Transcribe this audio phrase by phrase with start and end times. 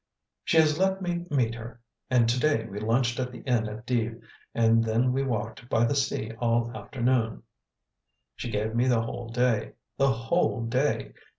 [0.43, 1.79] "She has let me meet her.
[2.09, 4.17] And to day we lunched at the inn at Dives
[4.55, 7.43] and then walked by the sea all afternoon.
[8.35, 11.13] She gave me the whole day the whole day!